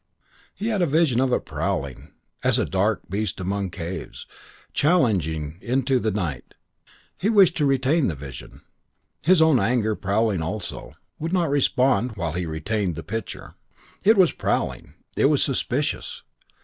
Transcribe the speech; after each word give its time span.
He 0.55 0.69
had 0.69 0.81
a 0.81 0.87
vision 0.87 1.21
of 1.21 1.31
it 1.31 1.45
prowling, 1.45 2.11
as 2.43 2.57
a 2.57 2.65
dark 2.65 3.01
beast 3.07 3.39
among 3.39 3.69
caves, 3.69 4.25
challenging 4.73 5.59
into 5.61 5.99
the 5.99 6.09
night. 6.09 6.55
He 7.19 7.29
wished 7.29 7.55
to 7.57 7.67
retain 7.67 8.07
the 8.07 8.15
vision. 8.15 8.61
His 9.27 9.43
own 9.43 9.59
anger, 9.59 9.93
prowling 9.95 10.41
also, 10.41 10.93
would 11.19 11.33
not 11.33 11.51
respond 11.51 12.13
while 12.15 12.33
he 12.33 12.47
retained 12.47 12.95
the 12.95 13.03
picture. 13.03 13.53
It 14.03 14.17
was 14.17 14.31
prowling. 14.31 14.95
It 15.15 15.25
was 15.25 15.43
suspicious. 15.43 16.23